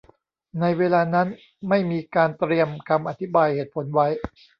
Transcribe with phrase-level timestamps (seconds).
[0.59, 1.27] ในเวลานั้น
[1.69, 4.07] ไม่มีการเตรียมคำอธิบายเหตุผลไว้